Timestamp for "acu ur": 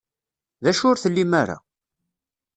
0.71-0.97